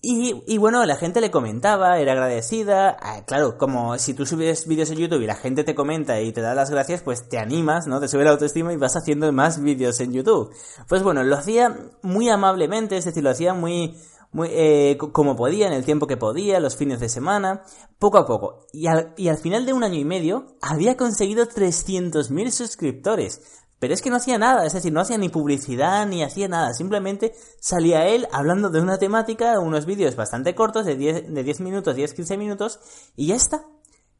y, 0.00 0.44
y, 0.46 0.58
bueno, 0.58 0.84
la 0.86 0.94
gente 0.94 1.20
le 1.20 1.32
comentaba, 1.32 1.98
era 1.98 2.12
agradecida. 2.12 2.96
Ah, 3.00 3.24
claro, 3.26 3.58
como 3.58 3.98
si 3.98 4.14
tú 4.14 4.26
subes 4.26 4.68
vídeos 4.68 4.90
en 4.90 4.98
YouTube 4.98 5.22
y 5.22 5.26
la 5.26 5.34
gente 5.34 5.64
te 5.64 5.74
comenta 5.74 6.20
y 6.20 6.32
te 6.32 6.40
da 6.40 6.54
las 6.54 6.70
gracias, 6.70 7.02
pues 7.02 7.28
te 7.28 7.36
animas, 7.36 7.88
¿no? 7.88 7.98
Te 7.98 8.06
sube 8.06 8.22
la 8.22 8.30
autoestima 8.30 8.72
y 8.72 8.76
vas 8.76 8.96
haciendo 8.96 9.32
más 9.32 9.60
vídeos 9.60 9.98
en 9.98 10.12
YouTube. 10.12 10.54
Pues 10.88 11.02
bueno, 11.02 11.24
lo 11.24 11.34
hacía 11.34 11.76
muy 12.02 12.28
amablemente, 12.28 12.96
es 12.96 13.06
decir, 13.06 13.24
lo 13.24 13.30
hacía 13.30 13.54
muy, 13.54 13.96
muy 14.30 14.48
eh, 14.52 14.98
como 14.98 15.34
podía, 15.34 15.66
en 15.66 15.72
el 15.72 15.84
tiempo 15.84 16.06
que 16.06 16.16
podía, 16.16 16.60
los 16.60 16.76
fines 16.76 17.00
de 17.00 17.08
semana, 17.08 17.62
poco 17.98 18.18
a 18.18 18.26
poco. 18.26 18.66
Y 18.72 18.86
al, 18.86 19.14
y 19.16 19.26
al 19.26 19.38
final 19.38 19.66
de 19.66 19.72
un 19.72 19.82
año 19.82 19.98
y 19.98 20.04
medio 20.04 20.46
había 20.62 20.96
conseguido 20.96 21.48
300.000 21.48 22.50
suscriptores. 22.52 23.66
Pero 23.78 23.94
es 23.94 24.02
que 24.02 24.10
no 24.10 24.16
hacía 24.16 24.38
nada, 24.38 24.66
es 24.66 24.72
decir, 24.72 24.92
no 24.92 25.00
hacía 25.00 25.18
ni 25.18 25.28
publicidad 25.28 26.06
ni 26.06 26.24
hacía 26.24 26.48
nada, 26.48 26.74
simplemente 26.74 27.32
salía 27.60 28.08
él 28.08 28.26
hablando 28.32 28.70
de 28.70 28.80
una 28.80 28.98
temática, 28.98 29.58
unos 29.60 29.86
vídeos 29.86 30.16
bastante 30.16 30.54
cortos, 30.54 30.84
de 30.84 30.96
10, 30.96 31.32
de 31.32 31.44
10 31.44 31.60
minutos, 31.60 31.96
10-15 31.96 32.38
minutos, 32.38 32.80
y 33.14 33.28
ya 33.28 33.36
está. 33.36 33.64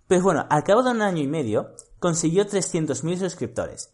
Pues 0.07 0.23
bueno, 0.23 0.47
al 0.49 0.63
cabo 0.63 0.83
de 0.83 0.93
un 0.93 1.03
año 1.03 1.23
y 1.23 1.27
medio, 1.27 1.71
consiguió 1.99 2.47
300.000 2.47 3.19
suscriptores. 3.19 3.91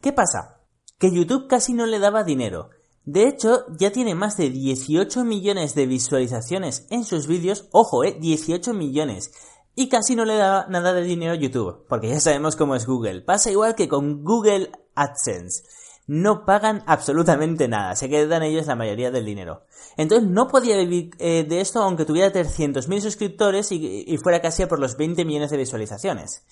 ¿Qué 0.00 0.12
pasa? 0.12 0.60
Que 0.98 1.10
YouTube 1.10 1.48
casi 1.48 1.72
no 1.72 1.86
le 1.86 1.98
daba 1.98 2.24
dinero. 2.24 2.70
De 3.06 3.28
hecho, 3.28 3.66
ya 3.78 3.92
tiene 3.92 4.14
más 4.14 4.36
de 4.36 4.50
18 4.50 5.24
millones 5.24 5.74
de 5.74 5.86
visualizaciones 5.86 6.86
en 6.90 7.04
sus 7.04 7.26
vídeos, 7.26 7.68
ojo, 7.70 8.02
eh, 8.02 8.16
18 8.18 8.72
millones 8.72 9.30
y 9.74 9.88
casi 9.88 10.14
no 10.14 10.24
le 10.24 10.36
da 10.36 10.66
nada 10.68 10.92
de 10.92 11.02
dinero 11.02 11.32
a 11.32 11.36
YouTube, 11.36 11.84
porque 11.88 12.08
ya 12.08 12.20
sabemos 12.20 12.56
cómo 12.56 12.76
es 12.76 12.86
Google. 12.86 13.22
Pasa 13.22 13.50
igual 13.50 13.74
que 13.74 13.88
con 13.88 14.22
Google 14.22 14.70
AdSense. 14.94 15.64
No 16.06 16.44
pagan 16.44 16.84
absolutamente 16.86 17.66
nada, 17.66 17.96
se 17.96 18.10
quedan 18.10 18.42
ellos 18.42 18.66
la 18.66 18.76
mayoría 18.76 19.10
del 19.10 19.24
dinero. 19.24 19.64
Entonces 19.96 20.28
no 20.28 20.48
podía 20.48 20.76
vivir 20.76 21.10
eh, 21.18 21.44
de 21.48 21.60
esto 21.60 21.82
aunque 21.82 22.04
tuviera 22.04 22.30
300.000 22.30 23.00
suscriptores 23.00 23.72
y, 23.72 24.04
y 24.06 24.18
fuera 24.18 24.42
casi 24.42 24.66
por 24.66 24.78
los 24.78 24.96
20 24.96 25.24
millones 25.24 25.50
de 25.50 25.56
visualizaciones. 25.56 26.44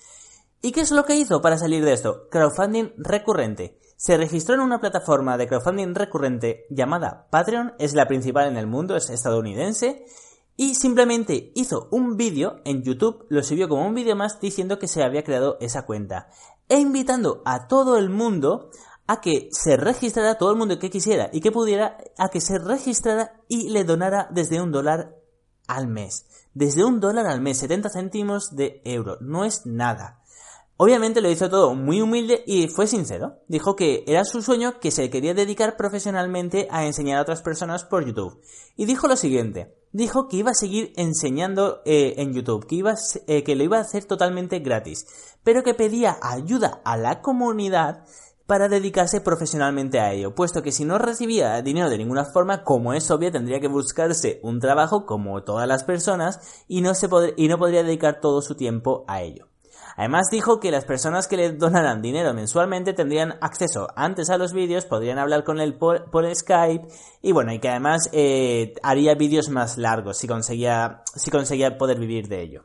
¿Y 0.61 0.71
qué 0.71 0.81
es 0.81 0.91
lo 0.91 1.05
que 1.05 1.15
hizo 1.15 1.41
para 1.41 1.57
salir 1.57 1.85
de 1.85 1.93
esto? 1.93 2.29
Crowdfunding 2.31 2.93
recurrente. 2.97 3.79
Se 3.95 4.17
registró 4.17 4.55
en 4.55 4.61
una 4.61 4.79
plataforma 4.79 5.37
de 5.37 5.47
crowdfunding 5.47 5.93
recurrente 5.93 6.65
llamada 6.69 7.27
Patreon, 7.29 7.73
es 7.79 7.93
la 7.93 8.07
principal 8.07 8.47
en 8.47 8.57
el 8.57 8.65
mundo, 8.65 8.95
es 8.95 9.09
estadounidense, 9.09 10.05
y 10.55 10.75
simplemente 10.75 11.51
hizo 11.55 11.87
un 11.91 12.15
vídeo 12.15 12.61
en 12.65 12.83
YouTube, 12.83 13.25
lo 13.29 13.43
subió 13.43 13.67
como 13.67 13.87
un 13.87 13.95
vídeo 13.95 14.15
más 14.15 14.39
diciendo 14.39 14.79
que 14.79 14.87
se 14.87 15.03
había 15.03 15.23
creado 15.23 15.57
esa 15.59 15.85
cuenta 15.85 16.27
e 16.69 16.79
invitando 16.79 17.41
a 17.45 17.67
todo 17.67 17.97
el 17.97 18.09
mundo 18.09 18.69
a 19.07 19.19
que 19.19 19.49
se 19.51 19.77
registrara 19.77 20.37
todo 20.37 20.51
el 20.51 20.57
mundo 20.57 20.79
que 20.79 20.89
quisiera 20.89 21.29
y 21.33 21.41
que 21.41 21.51
pudiera 21.51 21.97
a 22.17 22.29
que 22.29 22.39
se 22.39 22.57
registrara 22.57 23.41
y 23.47 23.69
le 23.69 23.83
donara 23.83 24.29
desde 24.31 24.61
un 24.61 24.71
dólar 24.71 25.17
al 25.67 25.87
mes. 25.87 26.25
Desde 26.53 26.85
un 26.85 26.99
dólar 26.99 27.27
al 27.27 27.41
mes, 27.41 27.57
70 27.57 27.89
céntimos 27.89 28.55
de 28.55 28.81
euro. 28.85 29.17
No 29.21 29.43
es 29.43 29.65
nada. 29.65 30.21
Obviamente 30.77 31.21
lo 31.21 31.29
hizo 31.29 31.49
todo 31.49 31.75
muy 31.75 32.01
humilde 32.01 32.43
y 32.47 32.67
fue 32.67 32.87
sincero. 32.87 33.39
Dijo 33.47 33.75
que 33.75 34.03
era 34.07 34.25
su 34.25 34.41
sueño 34.41 34.79
que 34.79 34.91
se 34.91 35.09
quería 35.09 35.33
dedicar 35.33 35.77
profesionalmente 35.77 36.67
a 36.71 36.85
enseñar 36.85 37.17
a 37.19 37.21
otras 37.21 37.41
personas 37.41 37.83
por 37.83 38.05
YouTube. 38.05 38.41
Y 38.75 38.85
dijo 38.85 39.07
lo 39.07 39.15
siguiente. 39.15 39.75
Dijo 39.93 40.27
que 40.27 40.37
iba 40.37 40.49
a 40.49 40.55
seguir 40.55 40.91
enseñando 40.95 41.83
eh, 41.85 42.15
en 42.17 42.33
YouTube, 42.33 42.65
que, 42.65 42.73
iba 42.73 42.95
eh, 43.27 43.43
que 43.43 43.55
lo 43.55 43.63
iba 43.63 43.77
a 43.77 43.81
hacer 43.81 44.05
totalmente 44.05 44.57
gratis, 44.57 45.05
pero 45.43 45.61
que 45.61 45.75
pedía 45.75 46.17
ayuda 46.19 46.81
a 46.83 46.97
la 46.97 47.21
comunidad 47.21 48.03
para 48.47 48.69
dedicarse 48.69 49.21
profesionalmente 49.21 49.99
a 49.99 50.11
ello, 50.11 50.33
puesto 50.33 50.63
que 50.63 50.71
si 50.71 50.83
no 50.83 50.97
recibía 50.97 51.61
dinero 51.61 51.91
de 51.91 51.99
ninguna 51.99 52.25
forma, 52.25 52.63
como 52.63 52.93
es 52.93 53.11
obvio, 53.11 53.31
tendría 53.31 53.59
que 53.59 53.67
buscarse 53.67 54.39
un 54.41 54.59
trabajo 54.59 55.05
como 55.05 55.43
todas 55.43 55.67
las 55.67 55.83
personas 55.83 56.39
y 56.67 56.81
no, 56.81 56.95
se 56.95 57.07
y 57.37 57.47
no 57.47 57.59
podría 57.59 57.83
dedicar 57.83 58.19
todo 58.19 58.41
su 58.41 58.55
tiempo 58.55 59.05
a 59.07 59.21
ello. 59.21 59.52
Además 59.95 60.27
dijo 60.31 60.59
que 60.59 60.71
las 60.71 60.85
personas 60.85 61.27
que 61.27 61.37
le 61.37 61.51
donaran 61.53 62.01
dinero 62.01 62.33
mensualmente 62.33 62.93
tendrían 62.93 63.35
acceso 63.41 63.87
antes 63.95 64.29
a 64.29 64.37
los 64.37 64.53
vídeos, 64.53 64.85
podrían 64.85 65.19
hablar 65.19 65.43
con 65.43 65.59
él 65.59 65.75
por, 65.75 66.09
Skype 66.35 66.87
y 67.21 67.31
bueno, 67.31 67.53
y 67.53 67.59
que 67.59 67.69
además 67.69 68.09
eh, 68.11 68.73
haría 68.81 69.15
vídeos 69.15 69.49
más 69.49 69.77
largos 69.77 70.17
si 70.17 70.27
conseguía, 70.27 71.03
si 71.15 71.29
conseguía 71.29 71.77
poder 71.77 71.99
vivir 71.99 72.27
de 72.27 72.41
ello. 72.41 72.63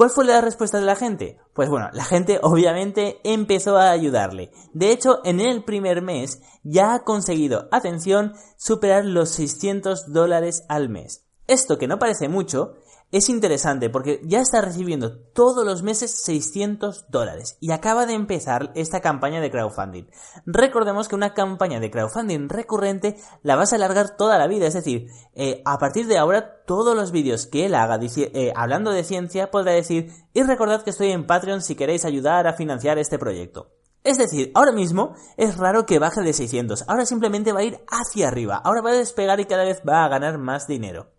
¿Cuál 0.00 0.08
fue 0.08 0.24
la 0.24 0.40
respuesta 0.40 0.78
de 0.78 0.86
la 0.86 0.96
gente? 0.96 1.38
Pues 1.52 1.68
bueno, 1.68 1.90
la 1.92 2.04
gente 2.04 2.38
obviamente 2.42 3.20
empezó 3.22 3.76
a 3.76 3.90
ayudarle. 3.90 4.50
De 4.72 4.92
hecho, 4.92 5.20
en 5.24 5.40
el 5.40 5.62
primer 5.62 6.00
mes 6.00 6.40
ya 6.62 6.94
ha 6.94 7.04
conseguido, 7.04 7.68
atención, 7.70 8.32
superar 8.56 9.04
los 9.04 9.28
600 9.30 10.12
dólares 10.12 10.64
al 10.68 10.88
mes. 10.88 11.26
Esto 11.46 11.76
que 11.76 11.86
no 11.86 11.98
parece 11.98 12.28
mucho, 12.28 12.76
es 13.12 13.28
interesante 13.28 13.90
porque 13.90 14.20
ya 14.24 14.40
está 14.40 14.60
recibiendo 14.60 15.18
todos 15.32 15.66
los 15.66 15.82
meses 15.82 16.10
600 16.24 17.06
dólares 17.10 17.56
y 17.60 17.72
acaba 17.72 18.06
de 18.06 18.14
empezar 18.14 18.70
esta 18.74 19.00
campaña 19.00 19.40
de 19.40 19.50
crowdfunding. 19.50 20.04
Recordemos 20.46 21.08
que 21.08 21.16
una 21.16 21.34
campaña 21.34 21.80
de 21.80 21.90
crowdfunding 21.90 22.48
recurrente 22.48 23.16
la 23.42 23.56
vas 23.56 23.72
a 23.72 23.76
alargar 23.76 24.16
toda 24.16 24.38
la 24.38 24.46
vida, 24.46 24.66
es 24.66 24.74
decir, 24.74 25.08
eh, 25.34 25.60
a 25.64 25.78
partir 25.78 26.06
de 26.06 26.18
ahora 26.18 26.62
todos 26.66 26.94
los 26.94 27.10
vídeos 27.10 27.46
que 27.46 27.66
él 27.66 27.74
haga 27.74 27.98
eh, 28.00 28.52
hablando 28.54 28.92
de 28.92 29.02
ciencia 29.02 29.50
podrá 29.50 29.72
decir 29.72 30.12
y 30.32 30.42
recordad 30.42 30.82
que 30.82 30.90
estoy 30.90 31.10
en 31.10 31.26
Patreon 31.26 31.62
si 31.62 31.74
queréis 31.74 32.04
ayudar 32.04 32.46
a 32.46 32.54
financiar 32.54 32.98
este 32.98 33.18
proyecto. 33.18 33.72
Es 34.02 34.16
decir, 34.16 34.50
ahora 34.54 34.72
mismo 34.72 35.14
es 35.36 35.58
raro 35.58 35.84
que 35.84 35.98
baje 35.98 36.22
de 36.22 36.32
600, 36.32 36.84
ahora 36.88 37.04
simplemente 37.04 37.52
va 37.52 37.60
a 37.60 37.64
ir 37.64 37.84
hacia 37.88 38.28
arriba, 38.28 38.56
ahora 38.56 38.80
va 38.80 38.90
a 38.90 38.94
despegar 38.94 39.40
y 39.40 39.44
cada 39.44 39.64
vez 39.64 39.82
va 39.86 40.04
a 40.04 40.08
ganar 40.08 40.38
más 40.38 40.66
dinero. 40.66 41.10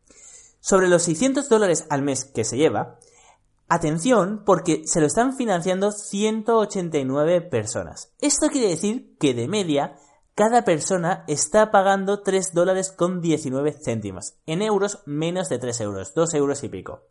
Sobre 0.62 0.88
los 0.88 1.04
600 1.04 1.50
dólares 1.50 1.86
al 1.90 2.04
mes 2.04 2.24
que 2.24 2.46
se 2.46 2.56
lleva, 2.56 3.00
atención 3.68 4.44
porque 4.46 4.84
se 4.86 5.02
lo 5.02 5.08
están 5.08 5.36
financiando 5.36 5.92
189 5.92 7.42
personas. 7.42 8.14
Esto 8.22 8.48
quiere 8.48 8.70
decir 8.70 9.18
que 9.20 9.34
de 9.34 9.48
media 9.48 9.98
cada 10.36 10.64
persona 10.64 11.26
está 11.28 11.72
pagando 11.72 12.22
3 12.22 12.54
dólares 12.54 12.92
con 12.92 13.22
19 13.22 13.74
céntimos. 13.84 14.36
En 14.46 14.62
euros 14.62 15.00
menos 15.06 15.50
de 15.50 15.58
3 15.58 15.82
euros, 15.82 16.14
2 16.14 16.34
euros 16.36 16.64
y 16.64 16.70
pico. 16.70 17.02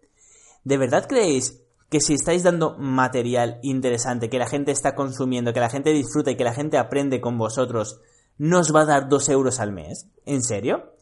¿De 0.65 0.79
verdad 0.79 1.07
creéis 1.09 1.63
que 1.91 2.01
si 2.01 2.15
estáis 2.15 2.45
dando 2.45 2.79
material 2.79 3.59
interesante, 3.63 4.31
que 4.31 4.39
la 4.39 4.47
gente 4.47 4.71
está 4.71 4.95
consumiendo, 4.95 5.53
que 5.53 5.61
la 5.61 5.71
gente 5.71 5.91
disfruta 5.91 6.31
y 6.31 6.37
que 6.37 6.45
la 6.45 6.55
gente 6.55 6.79
aprende 6.79 7.21
con 7.21 7.37
vosotros, 7.37 8.01
nos 8.39 8.75
va 8.75 8.83
a 8.83 8.87
dar 8.87 9.09
2 9.09 9.29
euros 9.31 9.61
al 9.61 9.73
mes? 9.73 10.07
¿En 10.25 10.43
serio? 10.43 10.93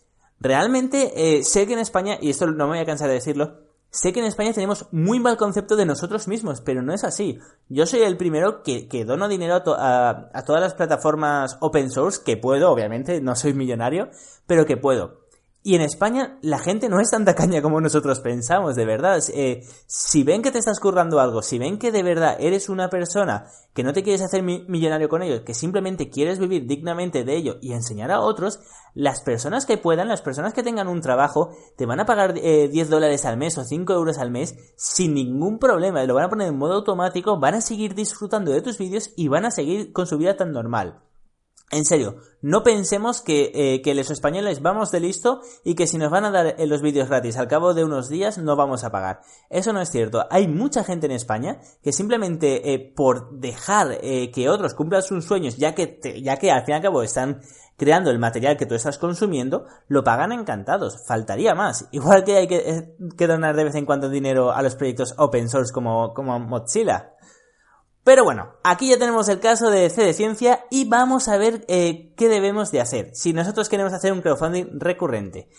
Realmente 0.41 1.13
eh, 1.17 1.45
sé 1.45 1.67
que 1.67 1.73
en 1.73 1.79
España, 1.81 2.19
y 2.21 2.31
esto 2.31 2.47
no 2.47 2.67
me 2.67 2.75
voy 2.75 2.79
a 2.79 2.87
cansar 2.87 3.09
de 3.09 3.15
decirlo, 3.15 3.61
sé 3.91 4.13
que 4.13 4.21
en 4.21 4.27
España 4.27 4.53
tenemos 4.53 4.87
muy 4.93 5.19
mal 5.19 5.37
concepto 5.37 5.77
de 5.77 5.87
nosotros 5.87 6.29
mismos, 6.29 6.61
pero 6.61 6.83
no 6.83 6.93
es 6.93 7.05
así. 7.05 7.39
Yo 7.69 7.87
soy 7.87 8.01
el 8.01 8.17
primero 8.17 8.63
que, 8.63 8.89
que 8.89 9.05
dono 9.05 9.29
dinero 9.29 9.63
a, 9.77 10.31
a 10.33 10.45
todas 10.45 10.61
las 10.61 10.75
plataformas 10.75 11.57
open 11.61 11.91
source 11.91 12.23
que 12.25 12.37
puedo, 12.37 12.71
obviamente, 12.71 13.21
no 13.21 13.35
soy 13.35 13.55
millonario, 13.55 14.11
pero 14.47 14.67
que 14.67 14.77
puedo. 14.77 15.28
Y 15.63 15.75
en 15.75 15.83
España 15.83 16.39
la 16.41 16.61
gente 16.61 16.89
no 16.89 17.01
es 17.01 17.11
tanta 17.11 17.35
caña 17.35 17.61
como 17.61 17.81
nosotros 17.81 18.21
pensamos, 18.21 18.77
de 18.77 18.87
verdad. 18.87 19.21
Eh, 19.35 19.67
si 19.87 20.23
ven 20.23 20.41
que 20.41 20.53
te 20.53 20.59
estás 20.59 20.79
currando 20.79 21.19
algo, 21.19 21.43
si 21.43 21.59
ven 21.59 21.79
que 21.79 21.91
de 21.91 22.05
verdad 22.05 22.37
eres 22.39 22.69
una 22.69 22.89
persona 22.89 23.47
que 23.75 23.83
no 23.83 23.93
te 23.93 24.03
quieres 24.03 24.23
hacer 24.23 24.43
millonario 24.43 25.09
con 25.09 25.23
ello, 25.23 25.45
que 25.45 25.55
simplemente 25.55 26.11
quieres 26.11 26.39
vivir 26.39 26.67
dignamente 26.67 27.25
de 27.25 27.37
ello 27.37 27.59
y 27.61 27.73
enseñar 27.73 28.13
a 28.13 28.21
otros, 28.21 28.61
las 28.95 29.21
personas 29.21 29.67
que 29.67 29.79
puedan, 29.79 30.09
las 30.09 30.23
personas 30.23 30.55
que 30.55 30.63
tengan 30.63 30.89
un 30.89 31.01
trabajo, 31.01 31.51
te 31.77 31.87
van 31.87 32.01
a 32.01 32.07
pagar 32.07 32.35
10 32.35 32.45
eh, 32.45 32.85
dólares 32.89 33.25
al 33.25 33.37
mes 33.37 33.59
o 33.59 33.65
5 33.65 33.93
euros 33.93 34.19
al 34.19 34.31
mes 34.31 34.57
sin 34.77 35.13
ningún 35.13 35.59
problema. 35.59 36.05
Lo 36.05 36.15
van 36.15 36.25
a 36.25 36.31
poner 36.31 36.49
en 36.49 36.57
modo 36.57 36.75
automático, 36.75 37.39
van 37.41 37.55
a 37.55 37.61
seguir 37.61 37.95
disfrutando 37.95 38.53
de 38.53 38.63
tus 38.63 38.79
vídeos 38.79 39.11
y 39.17 39.27
van 39.29 39.45
a 39.45 39.51
seguir 39.51 39.93
con 39.93 40.07
su 40.07 40.19
vida 40.19 40.37
tan 40.37 40.53
normal. 40.53 41.08
En 41.71 41.85
serio, 41.85 42.17
no 42.41 42.63
pensemos 42.63 43.21
que, 43.21 43.53
eh, 43.55 43.83
que, 43.83 43.95
los 43.95 44.11
españoles 44.11 44.63
vamos 44.63 44.91
de 44.91 45.01
listo 45.01 45.43
y 45.65 45.75
que 45.75 45.87
si 45.87 45.99
nos 45.99 46.11
van 46.11 46.25
a 46.25 46.31
dar 46.31 46.55
eh, 46.59 46.67
los 46.67 46.81
vídeos 46.81 47.11
gratis 47.11 47.37
al 47.37 47.47
cabo 47.47 47.75
de 47.75 47.85
unos 47.85 48.09
días 48.09 48.39
no 48.39 48.57
vamos 48.57 48.85
a 48.85 48.91
pagar. 48.91 49.21
Eso 49.51 49.75
no 49.75 49.83
es 49.83 49.91
cierto. 49.91 50.25
Hay 50.31 50.49
mucha 50.49 50.83
gente 50.83 51.05
en 51.05 51.13
España 51.13 51.61
que 51.83 51.93
simplemente 51.93 52.73
eh, 52.73 52.79
por 52.79 53.39
dejar 53.39 54.01
que 54.01 54.49
otros 54.49 54.73
cumplan 54.73 55.03
sus 55.03 55.27
sueños, 55.27 55.59
ya 55.59 55.75
que, 55.75 56.01
ya 56.23 56.39
que 56.39 56.51
al 56.51 56.65
fin 56.65 56.73
y 56.73 56.77
al 56.77 56.83
cabo 56.83 57.03
están 57.03 57.43
creando 57.77 58.11
el 58.11 58.19
material 58.19 58.57
que 58.57 58.65
tú 58.65 58.75
estás 58.75 58.97
consumiendo, 58.97 59.67
lo 59.89 60.03
pagan 60.03 60.33
encantados. 60.33 61.05
Faltaría 61.07 61.55
más. 61.55 61.87
Igual 61.93 62.25
que 62.25 62.37
hay 62.37 62.49
que, 62.49 62.97
que 63.17 63.27
donar 63.27 63.57
de 63.57 63.65
vez 63.65 63.75
en 63.75 63.85
cuando 63.85 64.09
dinero 64.09 64.53
a 64.53 64.63
los 64.63 64.75
proyectos 64.75 65.15
open 65.19 65.51
source 65.51 65.73
como, 65.73 66.15
como 66.15 66.39
Mozilla. 66.39 67.13
Pero 68.09 68.25
bueno, 68.25 68.55
aquí 68.65 68.89
ya 68.89 68.99
tenemos 68.99 69.29
el 69.29 69.39
caso 69.39 69.69
de 69.69 69.91
C 69.91 70.03
de 70.03 70.15
Ciencia 70.15 70.65
y 70.71 70.89
vamos 70.89 71.29
a 71.29 71.37
ver 71.37 71.67
eh, 71.69 72.15
qué 72.17 72.31
debemos 72.31 72.71
de 72.71 72.81
hacer 72.81 73.11
si 73.13 73.35
nosotros 73.35 73.69
queremos 73.69 73.93
hacer 73.93 74.15
un 74.15 74.23
crowdfunding 74.23 74.81
recurrente. 74.81 75.51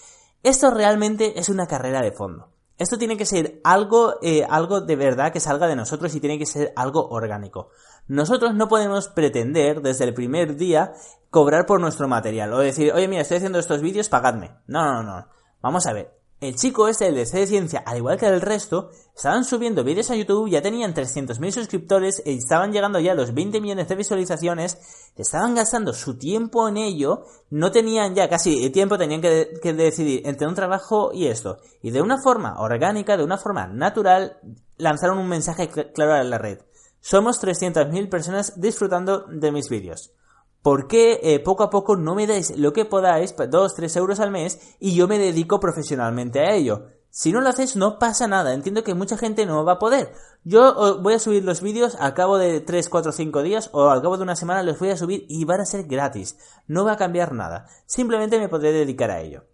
Esto 0.42 0.72
realmente 0.72 1.40
es 1.40 1.50
una 1.50 1.68
carrera 1.68 2.02
de 2.02 2.12
fondo. 2.12 2.50
Esto 2.80 2.98
tiene 2.98 3.18
que 3.18 3.28
ser 3.28 3.62
algo, 3.64 4.16
eh, 4.24 4.48
algo 4.50 4.82
de 4.82 4.96
verdad 4.96 5.32
que 5.32 5.40
salga 5.40 5.68
de 5.68 5.76
nosotros 5.76 6.16
y 6.16 6.20
tiene 6.20 6.40
que 6.40 6.48
ser 6.48 6.74
algo 6.76 7.08
orgánico. 7.10 7.70
Nosotros 8.08 8.56
no 8.56 8.68
podemos 8.68 9.10
pretender 9.10 9.84
desde 9.84 10.06
el 10.06 10.16
primer 10.16 10.56
día 10.56 10.94
cobrar 11.30 11.68
por 11.68 11.80
nuestro 11.80 12.08
material 12.08 12.52
o 12.54 12.58
decir, 12.58 12.92
oye 12.94 13.08
mira, 13.08 13.22
estoy 13.22 13.38
haciendo 13.38 13.60
estos 13.60 13.84
vídeos, 13.84 14.10
pagadme. 14.10 14.56
No, 14.66 14.92
no, 14.92 15.04
no. 15.04 15.28
Vamos 15.62 15.86
a 15.86 15.94
ver, 15.94 16.20
el 16.42 16.56
chico 16.56 16.88
este, 16.88 17.08
el 17.08 17.16
de 17.16 17.26
C 17.26 17.40
de 17.40 17.48
Ciencia, 17.48 17.84
al 17.86 17.98
igual 17.98 18.18
que 18.18 18.26
el 18.26 18.40
resto, 18.40 18.92
estaban 19.20 19.44
subiendo 19.44 19.84
vídeos 19.84 20.10
a 20.12 20.16
YouTube, 20.16 20.50
ya 20.50 20.62
tenían 20.62 20.94
300.000 20.94 21.52
suscriptores 21.52 22.24
estaban 22.24 22.72
llegando 22.72 23.02
ya 23.02 23.12
a 23.12 23.16
los 23.16 23.34
20 23.34 23.60
millones 23.60 23.90
de 23.90 23.96
visualizaciones, 23.98 24.78
estaban 25.18 25.56
gastando 25.56 25.92
su 25.92 26.18
tiempo 26.18 26.70
en 26.70 26.78
ello, 26.78 27.26
no 27.50 27.70
tenían 27.70 28.16
ya 28.16 28.30
casi 28.30 28.70
tiempo, 28.70 28.98
tenían 28.98 29.20
que, 29.20 29.60
que 29.62 29.74
decidir 29.74 30.22
entre 30.26 30.48
un 30.48 30.56
trabajo 30.56 31.12
y 31.14 31.28
esto. 31.28 31.58
Y 31.82 31.92
de 31.92 32.02
una 32.02 32.22
forma 32.24 32.62
orgánica, 32.62 33.18
de 33.18 33.26
una 33.26 33.38
forma 33.38 33.68
natural, 33.68 34.38
lanzaron 34.78 35.18
un 35.18 35.28
mensaje 35.28 35.68
claro 35.68 36.14
a 36.14 36.24
la 36.24 36.38
red. 36.38 36.60
Somos 37.02 37.44
300.000 37.44 38.08
personas 38.08 38.54
disfrutando 38.62 39.26
de 39.28 39.52
mis 39.52 39.68
vídeos. 39.68 40.14
¿Por 40.62 40.88
qué 40.88 41.20
eh, 41.22 41.42
poco 41.42 41.64
a 41.64 41.70
poco 41.70 41.98
no 41.98 42.16
me 42.16 42.26
dais 42.26 42.58
lo 42.58 42.72
que 42.72 42.86
podáis, 42.86 43.36
2, 43.36 43.76
3 43.76 43.96
euros 43.98 44.22
al 44.22 44.32
mes, 44.32 44.78
y 44.80 44.96
yo 44.96 45.10
me 45.10 45.20
dedico 45.20 45.60
profesionalmente 45.60 46.40
a 46.40 46.56
ello? 46.56 46.99
Si 47.12 47.32
no 47.32 47.42
lo 47.42 47.50
haces, 47.50 47.76
no 47.76 48.00
pasa 48.00 48.28
nada. 48.28 48.54
Entiendo 48.54 48.84
que 48.84 48.94
mucha 48.94 49.18
gente 49.18 49.46
no 49.46 49.66
va 49.66 49.74
a 49.74 49.80
poder. 49.80 50.14
Yo 50.44 51.00
voy 51.02 51.16
a 51.16 51.20
subir 51.20 51.44
los 51.44 51.62
vídeos 51.62 51.96
al 51.96 52.14
cabo 52.14 52.38
de 52.38 52.62
3, 52.62 52.88
4, 52.88 53.12
5 53.12 53.42
días 53.42 53.70
o 53.74 53.90
al 53.90 54.02
cabo 54.02 54.18
de 54.18 54.24
una 54.24 54.36
semana 54.36 54.64
los 54.64 54.80
voy 54.80 54.90
a 54.90 54.98
subir 54.98 55.26
y 55.28 55.44
van 55.46 55.62
a 55.62 55.66
ser 55.66 55.86
gratis. 55.86 56.38
No 56.68 56.86
va 56.86 56.94
a 56.94 56.98
cambiar 56.98 57.34
nada. 57.34 57.68
Simplemente 57.86 58.40
me 58.40 58.50
podré 58.50 58.72
dedicar 58.72 59.12
a 59.12 59.22
ello. 59.22 59.49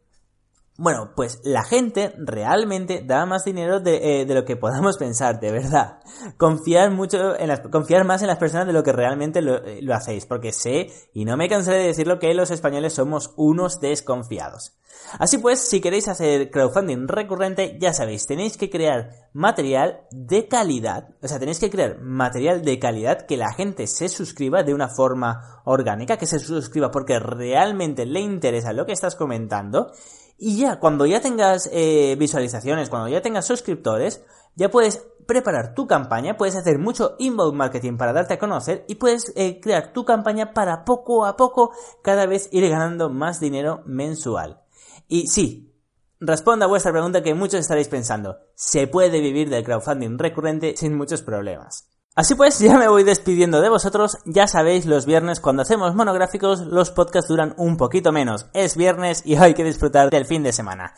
Bueno, 0.77 1.11
pues 1.15 1.39
la 1.45 1.63
gente 1.63 2.13
realmente 2.17 3.01
da 3.01 3.25
más 3.25 3.45
dinero 3.45 3.79
de, 3.79 4.21
eh, 4.21 4.25
de, 4.25 4.33
lo 4.33 4.43
que 4.43 4.57
podamos 4.57 4.97
pensar, 4.97 5.39
de 5.39 5.49
verdad. 5.49 5.99
Confiar 6.37 6.91
mucho 6.91 7.39
en 7.39 7.47
las, 7.47 7.61
confiar 7.61 8.03
más 8.03 8.21
en 8.21 8.27
las 8.27 8.37
personas 8.37 8.67
de 8.67 8.73
lo 8.73 8.83
que 8.83 8.91
realmente 8.91 9.39
eh, 9.39 9.79
lo, 9.81 9.95
hacéis, 9.95 10.25
porque 10.25 10.51
sé, 10.51 10.87
y 11.13 11.23
no 11.23 11.37
me 11.37 11.47
cansaré 11.47 11.77
de 11.77 11.87
decirlo, 11.87 12.19
que 12.19 12.33
los 12.33 12.51
españoles 12.51 12.91
somos 12.91 13.33
unos 13.37 13.79
desconfiados. 13.79 14.73
Así 15.17 15.37
pues, 15.37 15.59
si 15.59 15.79
queréis 15.79 16.09
hacer 16.09 16.51
crowdfunding 16.51 17.07
recurrente, 17.07 17.77
ya 17.79 17.93
sabéis, 17.93 18.27
tenéis 18.27 18.57
que 18.57 18.69
crear 18.69 19.11
material 19.31 20.01
de 20.11 20.49
calidad, 20.49 21.09
o 21.21 21.27
sea, 21.27 21.39
tenéis 21.39 21.59
que 21.59 21.69
crear 21.69 22.01
material 22.01 22.63
de 22.63 22.79
calidad 22.79 23.25
que 23.25 23.37
la 23.37 23.53
gente 23.53 23.87
se 23.87 24.09
suscriba 24.09 24.63
de 24.63 24.73
una 24.73 24.89
forma 24.89 25.61
orgánica, 25.63 26.17
que 26.17 26.25
se 26.25 26.39
suscriba 26.39 26.91
porque 26.91 27.19
realmente 27.19 28.05
le 28.05 28.19
interesa 28.19 28.73
lo 28.73 28.85
que 28.85 28.93
estás 28.93 29.15
comentando, 29.15 29.91
Y 30.37 30.57
ya, 30.57 30.79
cuando 30.79 31.05
ya 31.05 31.21
tengas 31.21 31.69
eh, 31.71 32.15
visualizaciones, 32.19 32.89
cuando 32.89 33.07
ya 33.07 33.21
tengas 33.21 33.45
suscriptores, 33.45 34.23
ya 34.55 34.69
puedes 34.69 35.05
preparar 35.25 35.73
tu 35.73 35.87
campaña, 35.87 36.37
puedes 36.37 36.55
hacer 36.55 36.77
mucho 36.77 37.15
inbound 37.19 37.55
marketing 37.55 37.97
para 37.97 38.13
darte 38.13 38.35
a 38.35 38.39
conocer 38.39 38.85
y 38.87 38.95
puedes 38.95 39.33
eh, 39.35 39.59
crear 39.59 39.91
tu 39.93 40.05
campaña 40.05 40.53
para 40.53 40.85
poco 40.85 41.25
a 41.25 41.35
poco 41.35 41.71
cada 42.03 42.25
vez 42.25 42.49
ir 42.51 42.69
ganando 42.69 43.09
más 43.09 43.39
dinero 43.39 43.81
mensual. 43.85 44.61
Y 45.07 45.27
sí, 45.27 45.73
responda 46.19 46.65
a 46.65 46.69
vuestra 46.69 46.91
pregunta 46.91 47.23
que 47.23 47.33
muchos 47.33 47.61
estaréis 47.61 47.87
pensando, 47.87 48.37
¿se 48.55 48.87
puede 48.87 49.19
vivir 49.19 49.49
del 49.49 49.63
crowdfunding 49.63 50.17
recurrente 50.17 50.75
sin 50.77 50.95
muchos 50.95 51.21
problemas? 51.21 51.94
Así 52.15 52.33
pues, 52.33 52.59
ya 52.59 52.77
me 52.77 52.87
voy 52.87 53.03
despidiendo 53.03 53.61
de 53.61 53.69
vosotros. 53.69 54.17
Ya 54.25 54.47
sabéis, 54.47 54.85
los 54.85 55.05
viernes 55.05 55.41
cuando 55.41 55.63
hacemos 55.63 55.93
monográficos, 55.95 56.61
los 56.61 56.91
podcasts 56.91 57.29
duran 57.29 57.53
un 57.57 57.75
poquito 57.75 58.11
menos. 58.11 58.47
Es 58.53 58.77
viernes 58.77 59.21
y 59.25 59.35
hay 59.37 59.53
que 59.53 59.65
disfrutar 59.65 60.09
del 60.09 60.25
fin 60.25 60.43
de 60.43 60.53
semana. 60.53 60.93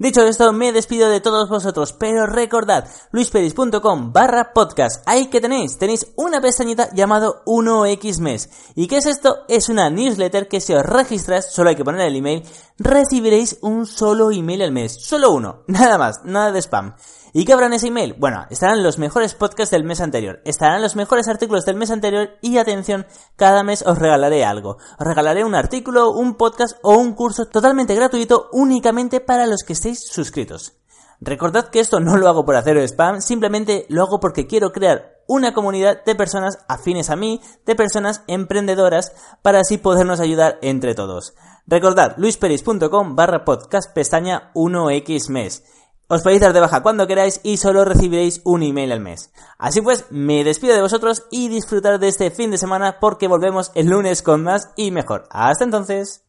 Dicho 0.00 0.22
esto, 0.22 0.50
me 0.54 0.72
despido 0.72 1.10
de 1.10 1.20
todos 1.20 1.50
vosotros, 1.50 1.92
pero 1.92 2.24
recordad, 2.24 2.88
luisperis.com 3.12 4.14
barra 4.14 4.54
podcast, 4.54 5.06
ahí 5.06 5.26
que 5.26 5.42
tenéis, 5.42 5.76
tenéis 5.76 6.06
una 6.16 6.40
pestañita 6.40 6.88
llamado 6.94 7.42
1x 7.44 8.18
mes. 8.20 8.48
¿Y 8.74 8.88
qué 8.88 8.96
es 8.96 9.04
esto? 9.04 9.40
Es 9.46 9.68
una 9.68 9.90
newsletter 9.90 10.48
que 10.48 10.62
si 10.62 10.72
os 10.72 10.86
registras, 10.86 11.52
solo 11.52 11.68
hay 11.68 11.76
que 11.76 11.84
poner 11.84 12.00
el 12.00 12.16
email, 12.16 12.42
recibiréis 12.78 13.58
un 13.60 13.84
solo 13.84 14.30
email 14.30 14.62
al 14.62 14.72
mes, 14.72 14.96
solo 15.04 15.32
uno, 15.32 15.64
nada 15.66 15.98
más, 15.98 16.24
nada 16.24 16.50
de 16.50 16.62
spam. 16.62 16.94
¿Y 17.32 17.44
qué 17.44 17.52
habrá 17.52 17.66
en 17.66 17.74
ese 17.74 17.88
email? 17.88 18.14
Bueno, 18.18 18.46
estarán 18.50 18.82
los 18.82 18.98
mejores 18.98 19.34
podcasts 19.34 19.70
del 19.70 19.84
mes 19.84 20.00
anterior, 20.00 20.40
estarán 20.44 20.82
los 20.82 20.96
mejores 20.96 21.28
artículos 21.28 21.64
del 21.64 21.76
mes 21.76 21.90
anterior 21.90 22.30
y 22.40 22.58
atención, 22.58 23.06
cada 23.36 23.62
mes 23.62 23.82
os 23.86 23.98
regalaré 23.98 24.44
algo. 24.44 24.78
Os 24.98 25.06
regalaré 25.06 25.44
un 25.44 25.54
artículo, 25.54 26.10
un 26.10 26.34
podcast 26.34 26.78
o 26.82 26.96
un 26.96 27.14
curso 27.14 27.46
totalmente 27.46 27.94
gratuito 27.94 28.48
únicamente 28.52 29.20
para 29.20 29.46
los 29.46 29.62
que 29.62 29.74
estéis 29.74 30.00
suscritos. 30.10 30.72
Recordad 31.20 31.68
que 31.68 31.80
esto 31.80 32.00
no 32.00 32.16
lo 32.16 32.28
hago 32.28 32.44
por 32.44 32.56
hacer 32.56 32.78
spam, 32.78 33.20
simplemente 33.20 33.84
lo 33.90 34.02
hago 34.02 34.20
porque 34.20 34.46
quiero 34.46 34.72
crear 34.72 35.20
una 35.28 35.52
comunidad 35.52 36.02
de 36.04 36.14
personas 36.16 36.58
afines 36.66 37.10
a 37.10 37.14
mí, 37.14 37.40
de 37.66 37.76
personas 37.76 38.24
emprendedoras, 38.26 39.12
para 39.42 39.60
así 39.60 39.76
podernos 39.76 40.18
ayudar 40.18 40.58
entre 40.62 40.94
todos. 40.94 41.34
Recordad, 41.66 42.14
luisperis.com 42.16 43.14
barra 43.14 43.44
podcast 43.44 43.92
pestaña 43.94 44.50
1x 44.54 45.28
mes. 45.28 45.62
Os 46.12 46.22
podéis 46.24 46.40
dar 46.40 46.52
de 46.52 46.58
baja 46.58 46.82
cuando 46.82 47.06
queráis 47.06 47.38
y 47.44 47.56
solo 47.56 47.84
recibiréis 47.84 48.40
un 48.44 48.64
email 48.64 48.90
al 48.90 48.98
mes. 48.98 49.30
Así 49.58 49.80
pues, 49.80 50.06
me 50.10 50.42
despido 50.42 50.74
de 50.74 50.82
vosotros 50.82 51.22
y 51.30 51.48
disfrutar 51.48 52.00
de 52.00 52.08
este 52.08 52.32
fin 52.32 52.50
de 52.50 52.58
semana 52.58 52.98
porque 52.98 53.28
volvemos 53.28 53.70
el 53.76 53.86
lunes 53.86 54.20
con 54.20 54.42
más 54.42 54.70
y 54.76 54.90
mejor. 54.90 55.28
Hasta 55.30 55.62
entonces. 55.62 56.24